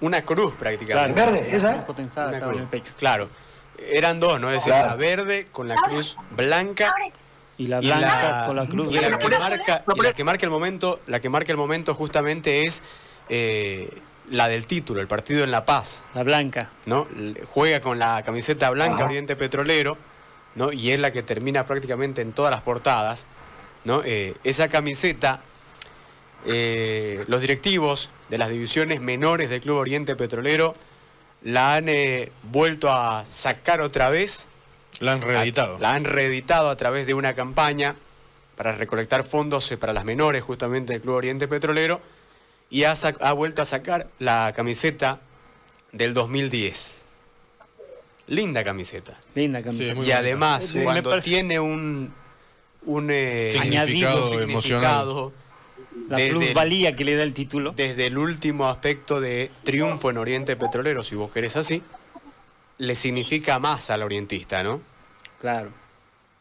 una 0.00 0.22
cruz 0.22 0.54
prácticamente. 0.54 1.14
Claro, 1.14 1.32
¿Verde, 1.32 1.56
esa? 1.56 1.72
cruz 1.72 1.84
potenzada 1.84 2.28
Una 2.28 2.36
estaba 2.36 2.52
en 2.52 2.58
el 2.60 2.66
pecho. 2.66 2.92
Claro. 2.98 3.28
Eran 3.78 4.20
dos, 4.20 4.40
¿no? 4.40 4.48
Es 4.48 4.54
decir, 4.56 4.72
Claro. 4.72 4.88
la 4.88 4.96
verde 4.96 5.48
con 5.52 5.68
la 5.68 5.76
cruz 5.76 6.16
blanca 6.30 6.94
Y 7.58 7.66
la 7.66 7.78
y 7.82 7.86
blanca 7.86 8.44
con 8.46 8.56
la 8.56 8.66
cruz 8.66 8.92
y 8.92 8.98
la 8.98 9.18
que 9.18 9.28
marca 9.38 9.84
y 9.94 10.00
la 10.02 10.12
que 10.12 10.24
marca 10.24 10.44
el 10.46 10.50
momento 10.50 11.00
la 11.06 11.20
que 11.20 11.28
marca 11.28 11.52
el 11.52 11.58
momento 11.58 11.94
justamente 11.94 12.62
es 12.66 12.82
eh, 13.28 13.90
la 14.30 14.48
del 14.48 14.66
título 14.66 15.00
el 15.00 15.08
partido 15.08 15.44
en 15.44 15.50
La 15.50 15.64
Paz 15.64 16.02
La 16.14 16.22
blanca. 16.22 16.70
no 16.86 17.06
juega 17.52 17.80
con 17.80 17.98
la 17.98 18.22
camiseta 18.24 18.70
blanca 18.70 18.96
Ajá. 18.96 19.04
Oriente 19.06 19.36
Petrolero 19.36 19.96
no 20.54 20.72
y 20.72 20.90
es 20.90 20.98
la 21.00 21.12
que 21.12 21.22
termina 21.22 21.64
prácticamente 21.64 22.22
en 22.22 22.32
todas 22.32 22.50
las 22.50 22.62
portadas 22.62 23.26
no 23.84 24.02
Eh, 24.04 24.34
esa 24.44 24.68
camiseta 24.68 25.40
eh, 26.46 27.24
los 27.28 27.40
directivos 27.40 28.10
de 28.28 28.38
las 28.38 28.48
divisiones 28.48 29.00
menores 29.00 29.50
del 29.50 29.60
Club 29.60 29.76
Oriente 29.78 30.16
Petrolero 30.16 30.74
la 31.42 31.74
han 31.76 31.88
eh, 31.88 32.30
vuelto 32.44 32.90
a 32.92 33.24
sacar 33.28 33.80
otra 33.80 34.10
vez 34.10 34.48
La 35.00 35.12
han 35.12 35.22
reeditado. 35.22 35.78
la 35.78 35.94
han 35.94 36.04
reeditado 36.04 36.70
a 36.70 36.76
través 36.76 37.06
de 37.06 37.14
una 37.14 37.34
campaña 37.34 37.96
para 38.56 38.72
recolectar 38.72 39.24
fondos 39.24 39.70
eh, 39.70 39.76
para 39.76 39.92
las 39.92 40.04
menores 40.04 40.42
justamente 40.42 40.92
del 40.92 41.02
Club 41.02 41.14
Oriente 41.16 41.46
Petrolero 41.48 42.00
y 42.70 42.84
ha, 42.84 42.94
vuelto 43.32 43.62
a 43.62 43.66
sacar 43.66 44.08
la 44.18 44.52
camiseta 44.56 45.20
del 45.92 46.14
2010. 46.14 47.04
Linda 48.28 48.64
camiseta. 48.64 49.16
Linda 49.34 49.62
camiseta. 49.62 49.86
Sí, 49.86 49.92
y 49.92 49.94
bonita. 49.94 50.18
además, 50.18 50.74
cuando 50.82 51.10
parece- 51.10 51.30
tiene 51.30 51.60
un, 51.60 52.12
un 52.86 53.08
eh, 53.12 53.48
Significado 53.50 54.24
Añadido, 54.26 54.40
emocional. 54.42 55.30
La 56.08 56.16
desde 56.18 56.30
el- 56.30 56.36
plusvalía 56.38 56.94
que 56.96 57.04
le 57.04 57.16
da 57.16 57.22
el 57.22 57.32
título. 57.32 57.72
desde 57.72 58.06
el 58.06 58.18
último 58.18 58.68
aspecto 58.68 59.20
de 59.20 59.50
triunfo 59.64 60.10
en 60.10 60.18
Oriente 60.18 60.56
Petrolero, 60.56 61.02
si 61.02 61.14
vos 61.16 61.30
querés 61.32 61.56
así, 61.56 61.82
le 62.78 62.94
significa 62.94 63.58
más 63.58 63.90
al 63.90 64.02
orientista, 64.02 64.62
¿no? 64.62 64.80
Claro. 65.40 65.70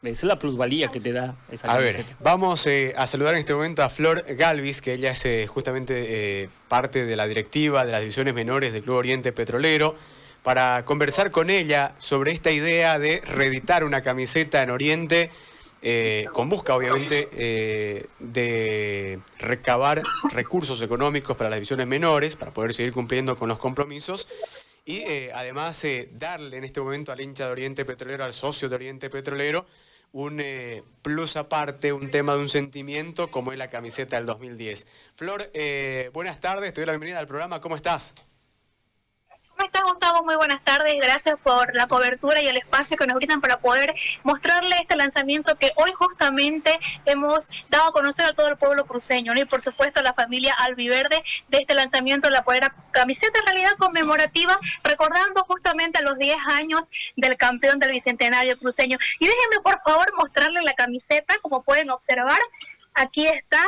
Esa 0.04 0.12
es 0.12 0.24
la 0.26 0.38
plusvalía 0.38 0.90
que 0.90 1.00
te 1.00 1.12
da 1.12 1.34
esa 1.52 1.68
A 1.72 1.80
ver, 1.80 2.06
vamos 2.20 2.68
eh, 2.68 2.94
a 2.96 3.08
saludar 3.08 3.34
en 3.34 3.40
este 3.40 3.56
momento 3.56 3.82
a 3.82 3.90
Flor 3.90 4.24
Galvis, 4.36 4.80
que 4.82 4.94
ella 4.94 5.12
es 5.12 5.26
eh, 5.26 5.48
justamente 5.48 6.44
eh, 6.44 6.50
parte 6.68 7.06
de 7.06 7.16
la 7.16 7.26
directiva 7.26 7.84
de 7.86 7.92
las 7.92 8.02
divisiones 8.02 8.36
menores 8.36 8.72
del 8.72 8.84
Club 8.84 8.98
Oriente 8.98 9.32
Petrolero, 9.32 9.96
para 10.44 10.86
conversar 10.86 11.32
con 11.32 11.50
ella 11.50 11.94
sobre 11.98 12.34
esta 12.34 12.52
idea 12.52 13.00
de 13.00 13.22
reeditar 13.26 13.84
una 13.84 14.02
camiseta 14.04 14.62
en 14.62 14.70
Oriente, 14.70 15.32
eh, 15.88 16.26
con 16.34 16.50
busca 16.50 16.76
obviamente 16.76 17.30
eh, 17.32 18.08
de 18.18 19.20
recabar 19.38 20.02
recursos 20.32 20.82
económicos 20.82 21.38
para 21.38 21.52
las 21.52 21.58
divisiones 21.58 21.86
menores, 21.86 22.36
para 22.36 22.50
poder 22.50 22.74
seguir 22.74 22.92
cumpliendo 22.92 23.38
con 23.38 23.50
los 23.50 23.60
compromisos. 23.60 24.28
Y 24.84 24.98
eh, 25.02 25.32
además 25.32 25.84
eh, 25.84 26.10
darle 26.12 26.58
en 26.58 26.64
este 26.64 26.82
momento 26.82 27.12
al 27.12 27.22
hincha 27.22 27.46
de 27.46 27.52
Oriente 27.52 27.86
Petrolero, 27.86 28.24
al 28.24 28.34
socio 28.34 28.68
de 28.68 28.76
Oriente 28.76 29.12
Petrolero, 29.12 29.68
un 30.12 30.40
eh, 30.40 30.82
plus 31.04 31.36
aparte, 31.36 31.94
un 31.94 32.10
tema 32.10 32.34
de 32.34 32.40
un 32.40 32.50
sentimiento 32.50 33.30
como 33.30 33.52
es 33.52 33.58
la 33.60 33.70
camiseta 33.70 34.16
del 34.16 34.26
2010. 34.26 34.88
Flor, 35.14 35.52
eh, 35.54 36.10
buenas 36.14 36.40
tardes, 36.40 36.74
te 36.74 36.82
doy 36.82 36.88
la 36.88 36.94
bienvenida 36.94 37.20
al 37.20 37.28
programa, 37.28 37.62
¿cómo 37.62 37.76
estás? 37.76 38.16
¿Cómo 39.56 39.68
estás, 39.68 39.84
Gustavo? 39.84 40.24
Muy 40.26 40.36
buenas 40.36 40.62
tardes. 40.66 40.98
Gracias 40.98 41.40
por 41.42 41.74
la 41.76 41.88
cobertura 41.88 42.42
y 42.42 42.48
el 42.50 42.58
espacio 42.58 42.98
que 42.98 43.08
nos 43.08 43.16
brindan 43.16 43.40
para 43.40 43.58
poder 43.62 43.96
mostrarle 44.24 44.76
este 44.82 44.98
lanzamiento 44.98 45.56
que 45.58 45.72
hoy 45.78 45.94
justamente 45.94 46.78
hemos 47.06 47.48
dado 47.70 47.88
a 47.88 47.92
conocer 47.94 48.26
a 48.26 48.34
todo 48.34 48.50
el 48.50 48.58
pueblo 48.58 48.86
cruceño 48.86 49.34
¿no? 49.34 49.40
y 49.40 49.46
por 49.46 49.62
supuesto 49.62 50.02
a 50.02 50.04
la 50.04 50.14
familia 50.14 50.54
albiverde 50.56 51.24
de 51.48 51.58
este 51.58 51.74
lanzamiento 51.74 52.28
de 52.28 52.34
la 52.34 52.44
poder 52.44 52.70
camiseta 52.92 53.40
en 53.40 53.46
realidad 53.46 53.78
conmemorativa, 53.78 54.60
recordando 54.84 55.42
justamente 55.44 56.00
a 56.00 56.02
los 56.02 56.18
10 56.18 56.36
años 56.48 56.90
del 57.16 57.38
campeón 57.38 57.80
del 57.80 57.92
Bicentenario 57.92 58.60
cruceño. 58.60 58.98
Y 59.20 59.26
déjenme 59.26 59.62
por 59.64 59.82
favor 59.84 60.06
mostrarle 60.18 60.64
la 60.64 60.74
camiseta, 60.74 61.36
como 61.42 61.64
pueden 61.64 61.92
observar. 61.92 62.40
Aquí 62.94 63.26
está, 63.26 63.64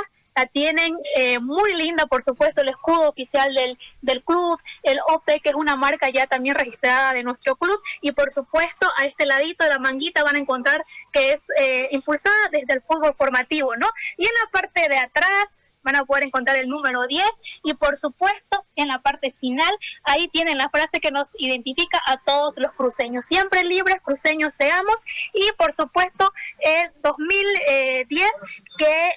tienen 0.45 0.95
eh, 1.15 1.39
muy 1.39 1.73
linda, 1.73 2.05
por 2.05 2.23
supuesto, 2.23 2.61
el 2.61 2.69
escudo 2.69 3.09
oficial 3.09 3.53
del, 3.53 3.77
del 4.01 4.23
club, 4.23 4.59
el 4.83 4.99
OPE, 5.09 5.39
que 5.39 5.49
es 5.49 5.55
una 5.55 5.75
marca 5.75 6.09
ya 6.09 6.27
también 6.27 6.55
registrada 6.55 7.13
de 7.13 7.23
nuestro 7.23 7.55
club, 7.55 7.79
y 8.01 8.11
por 8.11 8.31
supuesto, 8.31 8.87
a 8.97 9.05
este 9.05 9.25
ladito 9.25 9.63
de 9.63 9.71
la 9.71 9.79
manguita 9.79 10.23
van 10.23 10.35
a 10.35 10.39
encontrar 10.39 10.85
que 11.11 11.31
es 11.31 11.49
eh, 11.59 11.87
impulsada 11.91 12.49
desde 12.51 12.73
el 12.73 12.81
fútbol 12.81 13.15
formativo, 13.17 13.75
¿no? 13.75 13.87
Y 14.17 14.25
en 14.25 14.31
la 14.43 14.51
parte 14.51 14.87
de 14.87 14.97
atrás 14.97 15.61
van 15.87 15.95
a 15.95 16.05
poder 16.05 16.25
encontrar 16.25 16.57
el 16.57 16.67
número 16.67 17.07
10 17.07 17.25
y 17.63 17.73
por 17.73 17.95
supuesto 17.95 18.65
en 18.75 18.89
la 18.89 18.99
parte 18.99 19.33
final 19.39 19.73
ahí 20.03 20.27
tienen 20.27 20.57
la 20.57 20.69
frase 20.69 20.99
que 20.99 21.11
nos 21.11 21.29
identifica 21.39 22.01
a 22.05 22.17
todos 22.19 22.57
los 22.57 22.73
cruceños. 22.73 23.25
Siempre 23.25 23.63
libres, 23.63 24.01
cruceños 24.03 24.53
seamos 24.53 24.95
y 25.33 25.49
por 25.53 25.71
supuesto 25.71 26.31
el 26.59 26.91
2010 27.01 28.29
que 28.77 28.85
eh, 28.85 29.11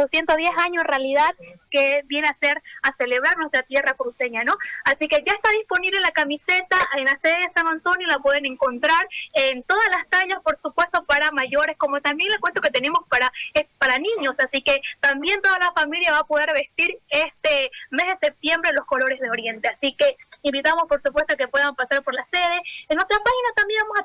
210 0.00 0.50
años 0.58 0.82
en 0.82 0.88
realidad 0.88 1.34
que 1.70 2.02
viene 2.06 2.28
a 2.28 2.34
ser 2.34 2.62
a 2.82 2.92
celebrar 2.92 3.36
nuestra 3.38 3.62
tierra 3.62 3.94
cruceña, 3.94 4.44
¿no? 4.44 4.54
Así 4.84 5.08
que 5.08 5.22
ya 5.24 5.32
está 5.32 5.50
disponible 5.52 6.00
la 6.00 6.10
camiseta 6.10 6.76
en 6.96 7.04
la 7.04 7.16
sede 7.16 7.40
de 7.40 7.52
San 7.54 7.66
Antonio, 7.66 8.06
la 8.08 8.18
pueden 8.18 8.46
encontrar 8.46 9.08
en 9.34 9.62
todas 9.62 9.88
las 9.90 10.08
tallas, 10.08 10.40
por 10.42 10.56
supuesto, 10.56 11.04
para 11.04 11.30
mayores, 11.30 11.76
como 11.76 12.00
también 12.00 12.30
les 12.30 12.40
cuento 12.40 12.60
que 12.60 12.70
tenemos 12.70 13.00
para, 13.08 13.32
para 13.78 13.98
niños, 13.98 14.38
así 14.40 14.62
que 14.62 14.80
también 15.00 15.40
toda 15.42 15.58
la 15.58 15.72
familia 15.72 16.12
va 16.12 16.18
a 16.18 16.26
poder 16.26 16.52
vestir 16.52 16.98
este 17.08 17.70
mes 17.90 18.06
de 18.06 18.26
septiembre 18.26 18.72
los 18.72 18.86
colores 18.86 19.20
de 19.20 19.30
Oriente. 19.30 19.68
Así 19.68 19.94
que 19.94 20.16
invitamos, 20.42 20.84
por 20.88 21.00
supuesto, 21.00 21.36
que 21.36 21.48
puedan 21.48 21.74
pasar 21.74 22.02
por 22.02 22.14
la 22.14 22.24
sede. 22.26 22.62
En 22.88 22.96
nuestra 22.96 23.18
página 23.18 23.48
también 23.56 23.59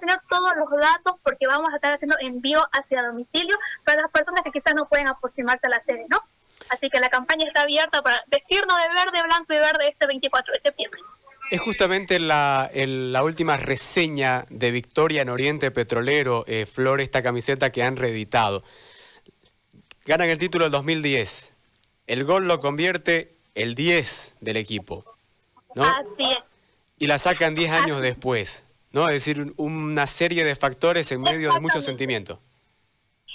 tener 0.05 0.19
todos 0.29 0.51
los 0.57 0.69
datos 0.79 1.15
porque 1.23 1.47
vamos 1.47 1.71
a 1.73 1.75
estar 1.77 1.93
haciendo 1.93 2.15
envío 2.21 2.59
hacia 2.71 3.03
domicilio 3.03 3.55
para 3.83 4.01
las 4.03 4.11
personas 4.11 4.41
que 4.43 4.51
quizás 4.51 4.73
no 4.75 4.87
pueden 4.87 5.07
aproximarse 5.07 5.65
a 5.67 5.69
la 5.69 5.83
sede, 5.83 6.05
¿no? 6.09 6.19
Así 6.69 6.89
que 6.89 6.99
la 6.99 7.09
campaña 7.09 7.47
está 7.47 7.61
abierta 7.61 8.01
para 8.01 8.23
vestirnos 8.27 8.77
de 8.77 8.89
verde, 8.93 9.23
blanco 9.23 9.53
y 9.53 9.57
verde 9.57 9.87
este 9.89 10.07
24 10.07 10.53
de 10.53 10.59
septiembre. 10.59 10.99
Es 11.51 11.61
justamente 11.61 12.17
la, 12.17 12.69
el- 12.73 13.13
la 13.13 13.23
última 13.23 13.57
reseña 13.57 14.45
de 14.49 14.71
Victoria 14.71 15.21
en 15.21 15.29
Oriente 15.29 15.69
Petrolero, 15.69 16.43
eh, 16.47 16.65
Flor, 16.65 17.01
esta 17.01 17.21
camiseta 17.21 17.71
que 17.71 17.83
han 17.83 17.97
reeditado. 17.97 18.63
Ganan 20.05 20.29
el 20.29 20.37
título 20.39 20.65
del 20.65 20.71
2010. 20.71 21.53
El 22.07 22.23
gol 22.23 22.47
lo 22.47 22.59
convierte 22.59 23.35
el 23.55 23.75
10 23.75 24.35
del 24.39 24.57
equipo. 24.57 25.03
¿no? 25.75 25.83
Así 25.83 26.31
es. 26.31 26.39
Y 26.97 27.07
la 27.07 27.19
sacan 27.19 27.53
10 27.55 27.71
años 27.71 28.01
después. 28.01 28.65
¿No? 28.95 29.07
Es 29.09 29.15
decir, 29.15 29.41
un- 29.41 29.53
una 29.57 30.07
serie 30.07 30.43
de 30.45 30.55
factores 30.55 31.11
en 31.11 31.21
medio 31.21 31.53
de 31.53 31.59
muchos 31.59 31.83
sentimientos. 31.83 32.39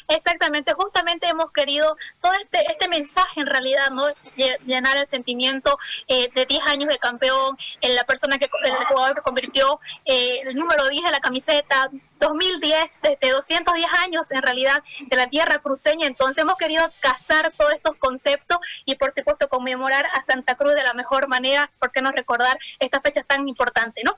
Exactamente, 0.09 0.72
justamente 0.72 1.28
hemos 1.28 1.53
querido 1.53 1.97
todo 2.22 2.32
este 2.34 2.59
este 2.71 2.88
mensaje 2.88 3.41
en 3.41 3.47
realidad, 3.47 3.91
¿no? 3.91 4.06
Lle- 4.37 4.56
Llenar 4.65 4.97
el 4.97 5.06
sentimiento 5.09 5.76
eh, 6.06 6.31
de 6.34 6.47
10 6.47 6.62
años 6.66 6.88
de 6.88 6.99
campeón, 6.99 7.56
en 7.81 7.94
la 7.97 8.04
persona 8.04 8.38
que 8.38 8.47
el 8.65 8.75
jugador 8.87 9.16
que 9.16 9.20
convirtió 9.22 9.81
eh, 10.04 10.41
el 10.47 10.54
número 10.56 10.88
10 10.88 11.04
de 11.04 11.10
la 11.10 11.20
camiseta, 11.20 11.91
2010, 12.20 12.84
desde 13.03 13.32
210 13.32 13.87
años 14.04 14.31
en 14.31 14.43
realidad 14.43 14.82
de 15.09 15.16
la 15.16 15.26
tierra 15.28 15.59
cruceña, 15.59 16.06
entonces 16.06 16.41
hemos 16.43 16.56
querido 16.56 16.88
casar 17.00 17.53
todos 17.56 17.72
estos 17.75 17.97
conceptos 17.97 18.59
y 18.87 18.94
por 18.94 19.12
supuesto 19.12 19.49
conmemorar 19.49 20.06
a 20.06 20.22
Santa 20.22 20.54
Cruz 20.54 20.75
de 20.75 20.84
la 20.84 20.94
mejor 20.94 21.26
manera, 21.28 21.69
¿por 21.81 21.91
qué 21.91 22.00
no 22.00 22.12
recordar 22.12 22.59
esta 22.78 23.00
fecha 23.00 23.22
tan 23.25 23.47
importante, 23.49 24.03
¿no? 24.04 24.16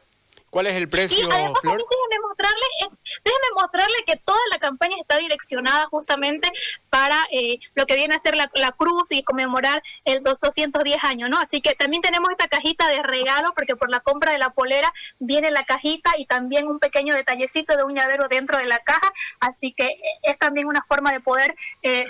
¿Cuál 0.52 0.66
es 0.66 0.74
el 0.74 0.82
Y 0.82 0.86
precio, 0.86 1.28
además 1.32 1.60
Flor? 1.62 1.78
déjeme 1.78 2.26
mostrarle, 2.28 2.66
eh, 2.84 2.88
déjeme 3.24 3.46
mostrarle 3.54 3.96
que 4.06 4.16
toda 4.18 4.38
la 4.50 4.58
campaña 4.58 4.96
está 5.00 5.16
direccionada 5.16 5.86
justamente 5.86 6.52
para 6.90 7.16
eh, 7.30 7.58
lo 7.74 7.86
que 7.86 7.94
viene 7.94 8.14
a 8.14 8.18
ser 8.18 8.36
la, 8.36 8.50
la 8.54 8.72
cruz 8.72 9.10
y 9.12 9.22
conmemorar 9.22 9.82
el 10.04 10.22
dos- 10.22 10.40
210 10.40 11.02
años, 11.04 11.30
¿no? 11.30 11.38
Así 11.38 11.62
que 11.62 11.74
también 11.74 12.02
tenemos 12.02 12.28
esta 12.30 12.48
cajita 12.48 12.86
de 12.88 13.02
regalo 13.02 13.54
porque 13.56 13.76
por 13.76 13.88
la 13.88 14.00
compra 14.00 14.32
de 14.32 14.38
la 14.38 14.50
polera 14.50 14.92
viene 15.18 15.50
la 15.50 15.64
cajita 15.64 16.10
y 16.18 16.26
también 16.26 16.66
un 16.66 16.78
pequeño 16.80 17.14
detallecito 17.14 17.74
de 17.74 17.84
un 17.84 17.94
llavero 17.94 18.28
dentro 18.28 18.58
de 18.58 18.66
la 18.66 18.78
caja, 18.80 19.10
así 19.40 19.72
que 19.72 19.84
eh, 19.86 20.00
es 20.22 20.38
también 20.38 20.66
una 20.66 20.84
forma 20.86 21.12
de 21.12 21.20
poder 21.20 21.56
eh, 21.82 22.04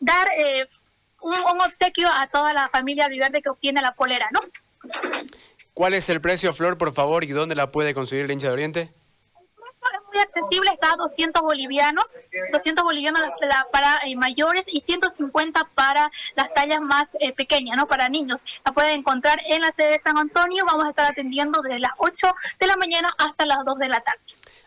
dar 0.00 0.28
eh, 0.36 0.66
un, 1.22 1.32
un 1.32 1.60
obsequio 1.62 2.08
a 2.12 2.26
toda 2.26 2.52
la 2.52 2.68
familia 2.68 3.08
viverde 3.08 3.40
que 3.40 3.48
obtiene 3.48 3.80
la 3.80 3.94
polera, 3.94 4.28
¿no? 4.32 4.40
¿Cuál 5.76 5.92
es 5.92 6.08
el 6.08 6.22
precio, 6.22 6.54
Flor, 6.54 6.78
por 6.78 6.94
favor, 6.94 7.22
y 7.22 7.26
dónde 7.26 7.54
la 7.54 7.70
puede 7.70 7.92
conseguir 7.92 8.24
el 8.24 8.30
hincha 8.30 8.46
de 8.46 8.52
Oriente? 8.54 8.80
es 8.80 10.00
muy 10.10 10.22
accesible, 10.22 10.70
está 10.72 10.94
a 10.94 10.96
200 10.96 11.42
bolivianos, 11.42 12.18
200 12.50 12.82
bolivianos 12.82 13.20
para 13.70 14.00
eh, 14.06 14.16
mayores 14.16 14.64
y 14.72 14.80
150 14.80 15.68
para 15.74 16.10
las 16.34 16.54
tallas 16.54 16.80
más 16.80 17.14
eh, 17.20 17.34
pequeñas, 17.34 17.76
¿no? 17.76 17.86
Para 17.86 18.08
niños. 18.08 18.42
La 18.64 18.72
pueden 18.72 18.92
encontrar 18.92 19.38
en 19.46 19.60
la 19.60 19.70
sede 19.70 19.90
de 19.90 20.00
San 20.02 20.16
Antonio, 20.16 20.64
vamos 20.64 20.86
a 20.86 20.88
estar 20.88 21.10
atendiendo 21.10 21.60
desde 21.60 21.78
las 21.78 21.92
8 21.98 22.34
de 22.58 22.66
la 22.66 22.76
mañana 22.78 23.14
hasta 23.18 23.44
las 23.44 23.62
2 23.66 23.78
de 23.78 23.88
la 23.88 24.00
tarde. 24.00 24.20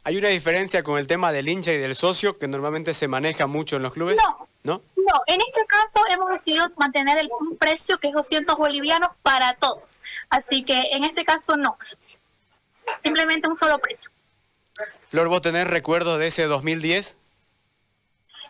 ¿Hay 0.04 0.16
una 0.16 0.30
diferencia 0.30 0.84
con 0.84 1.00
el 1.00 1.08
tema 1.08 1.32
del 1.32 1.50
hincha 1.50 1.74
y 1.74 1.78
del 1.80 1.96
socio 1.96 2.38
que 2.38 2.48
normalmente 2.48 2.94
se 2.94 3.08
maneja 3.08 3.48
mucho 3.48 3.78
en 3.78 3.82
los 3.82 3.94
clubes? 3.94 4.16
No, 4.24 4.48
¿no? 4.64 4.82
No, 5.10 5.24
en 5.26 5.42
este 5.42 5.66
caso 5.66 6.02
hemos 6.10 6.30
decidido 6.30 6.70
mantener 6.78 7.18
el, 7.18 7.30
un 7.40 7.58
precio 7.58 7.98
que 7.98 8.10
es 8.10 8.14
200 8.14 8.58
bolivianos 8.58 9.10
para 9.24 9.56
todos. 9.56 10.04
Así 10.30 10.64
que 10.64 10.90
en 10.92 11.04
este 11.04 11.26
caso 11.26 11.58
no. 11.58 11.78
Simplemente 13.02 13.48
un 13.48 13.56
solo 13.56 13.80
precio. 13.80 14.12
Flor, 15.08 15.28
¿vos 15.28 15.42
tenés 15.42 15.66
recuerdos 15.68 16.20
de 16.20 16.28
ese 16.28 16.44
2010? 16.44 17.18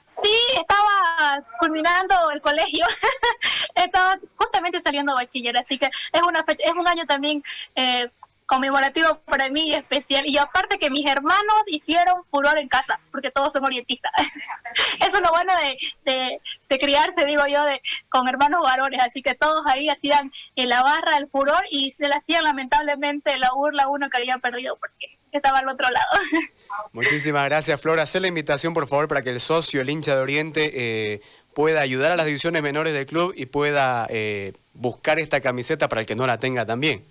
Sí, 0.05 0.37
estaba 0.57 1.43
culminando 1.59 2.31
el 2.31 2.41
colegio, 2.41 2.85
estaba 3.75 4.17
justamente 4.35 4.81
saliendo 4.81 5.13
bachiller, 5.13 5.55
así 5.55 5.77
que 5.77 5.85
es 5.85 6.21
una 6.23 6.43
fecha, 6.43 6.67
es 6.67 6.73
un 6.73 6.87
año 6.87 7.05
también 7.05 7.43
eh, 7.75 8.09
conmemorativo 8.49 9.19
para 9.25 9.47
mí 9.49 9.69
y 9.69 9.75
especial. 9.75 10.23
Y 10.25 10.39
aparte 10.39 10.79
que 10.79 10.89
mis 10.89 11.05
hermanos 11.05 11.67
hicieron 11.67 12.23
furor 12.31 12.57
en 12.57 12.67
casa, 12.67 12.99
porque 13.11 13.29
todos 13.29 13.53
son 13.53 13.63
orientistas. 13.63 14.11
Eso 14.99 15.17
es 15.17 15.23
lo 15.23 15.29
bueno 15.29 15.53
de, 15.57 15.77
de, 16.11 16.41
de, 16.67 16.79
criarse, 16.79 17.25
digo 17.25 17.45
yo, 17.45 17.63
de, 17.63 17.79
con 18.09 18.27
hermanos 18.27 18.63
varones. 18.63 19.01
Así 19.03 19.21
que 19.21 19.35
todos 19.35 19.63
ahí 19.67 19.87
hacían 19.87 20.31
en 20.55 20.67
la 20.67 20.81
barra 20.81 21.17
el 21.17 21.27
furor 21.27 21.61
y 21.69 21.91
se 21.91 22.07
le 22.07 22.15
hacían 22.15 22.43
lamentablemente 22.43 23.37
la 23.37 23.51
burla 23.53 23.83
a 23.83 23.87
uno 23.87 24.09
que 24.09 24.17
había 24.17 24.39
perdido 24.39 24.75
porque 24.77 25.19
estaba 25.31 25.59
al 25.59 25.69
otro 25.69 25.87
lado. 25.87 26.07
Muchísimas 26.91 27.45
gracias, 27.45 27.79
Flor. 27.79 27.99
Hacer 27.99 28.23
la 28.23 28.29
invitación, 28.29 28.73
por 28.73 28.87
favor, 28.87 29.07
para 29.07 29.21
que 29.21 29.29
el 29.29 29.39
socio, 29.39 29.79
el 29.79 29.91
hincha 29.91 30.15
de 30.15 30.21
Oriente, 30.23 30.71
eh, 30.73 31.21
pueda 31.53 31.81
ayudar 31.81 32.11
a 32.11 32.15
las 32.15 32.25
divisiones 32.25 32.63
menores 32.63 32.95
del 32.95 33.05
club 33.05 33.31
y 33.37 33.45
pueda 33.45 34.07
eh, 34.09 34.53
buscar 34.73 35.19
esta 35.19 35.39
camiseta 35.39 35.87
para 35.87 36.01
el 36.01 36.07
que 36.07 36.15
no 36.15 36.25
la 36.25 36.39
tenga 36.39 36.65
también. 36.65 37.05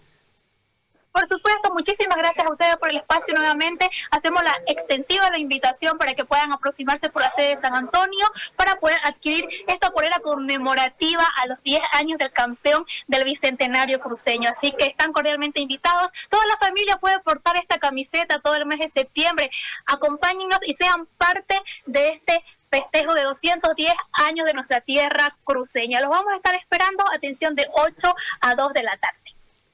Por 1.19 1.26
supuesto, 1.26 1.75
muchísimas 1.75 2.17
gracias 2.17 2.47
a 2.47 2.50
ustedes 2.53 2.76
por 2.76 2.91
el 2.91 2.99
espacio 2.99 3.35
nuevamente. 3.35 3.91
Hacemos 4.12 4.41
la 4.44 4.56
extensiva 4.69 5.29
la 5.31 5.38
invitación 5.38 5.99
para 5.99 6.15
que 6.15 6.25
puedan 6.25 6.53
aproximarse 6.53 7.11
por 7.11 7.23
la 7.23 7.31
sede 7.32 7.56
de 7.56 7.61
San 7.61 7.75
Antonio 7.75 8.25
para 8.55 8.76
poder 8.76 8.99
adquirir 9.03 9.49
esta 9.67 9.91
polera 9.91 10.20
conmemorativa 10.20 11.26
a 11.43 11.47
los 11.49 11.61
10 11.65 11.82
años 11.94 12.19
del 12.19 12.31
campeón 12.31 12.87
del 13.09 13.25
Bicentenario 13.25 13.99
Cruceño. 13.99 14.49
Así 14.49 14.70
que 14.70 14.87
están 14.87 15.12
cordialmente 15.12 15.59
invitados. 15.59 16.12
Toda 16.29 16.47
la 16.47 16.56
familia 16.56 16.99
puede 16.99 17.19
portar 17.19 17.56
esta 17.56 17.81
camiseta 17.81 18.38
todo 18.38 18.55
el 18.55 18.67
mes 18.67 18.79
de 18.79 18.88
septiembre. 18.88 19.50
Acompáñenos 19.87 20.61
y 20.69 20.75
sean 20.75 21.06
parte 21.19 21.61
de 21.87 22.11
este 22.11 22.44
festejo 22.71 23.14
de 23.14 23.23
210 23.25 23.93
años 24.12 24.47
de 24.47 24.55
nuestra 24.55 24.82
tierra 24.82 25.35
cruceña. 25.43 26.00
Los 26.00 26.11
vamos 26.11 26.32
a 26.32 26.37
estar 26.37 26.55
esperando, 26.55 27.03
atención, 27.12 27.56
de 27.56 27.67
8 27.73 28.14
a 28.41 28.55
2 28.55 28.73
de 28.73 28.82
la 28.85 28.97
tarde. 28.99 29.19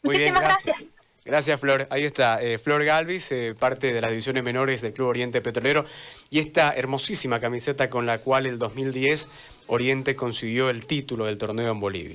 Muchísimas 0.02 0.40
bien, 0.40 0.49
gracias. 0.49 0.64
gracias. 0.64 0.94
Gracias, 1.25 1.59
Flor. 1.59 1.87
Ahí 1.88 2.05
está, 2.05 2.43
eh, 2.43 2.59
Flor 2.59 2.85
Galvis, 2.85 3.32
eh, 3.32 3.55
parte 3.59 3.94
de 3.94 4.00
las 4.03 4.11
divisiones 4.11 4.44
menores 4.44 4.82
del 4.82 4.93
Club 4.93 5.09
Oriente 5.09 5.41
Petrolero, 5.41 5.87
y 6.29 6.38
esta 6.38 6.75
hermosísima 6.75 7.41
camiseta 7.41 7.88
con 7.88 8.05
la 8.05 8.19
cual 8.19 8.44
el 8.44 8.59
2010 8.59 9.31
Oriente 9.67 10.17
consiguió 10.17 10.69
el 10.69 10.87
título 10.87 11.25
del 11.25 11.38
torneo 11.38 11.73
en 11.73 11.81
Bolivia. 11.81 12.12